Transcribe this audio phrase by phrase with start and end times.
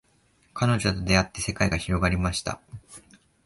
[0.55, 2.59] 彼女と出会って世界が広がりました